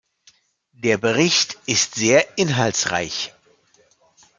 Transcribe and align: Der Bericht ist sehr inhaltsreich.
Der 0.73 0.97
Bericht 0.97 1.59
ist 1.67 1.93
sehr 1.93 2.35
inhaltsreich. 2.39 3.35